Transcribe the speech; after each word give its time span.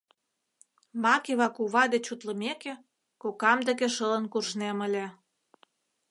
—Макева 1.03 1.47
кува 1.55 1.83
деч 1.93 2.05
утлымеке, 2.13 2.73
кокам 3.21 3.59
деке 3.67 3.87
шылын 3.95 4.25
куржнем 4.31 4.77
ыле. 4.87 5.05